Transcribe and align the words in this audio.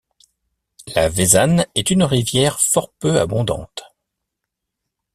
La 0.95 1.09
Vézanne 1.09 1.67
est 1.75 1.91
une 1.91 2.01
rivière 2.01 2.59
fort 2.59 2.91
peu 2.97 3.19
abondante. 3.19 3.83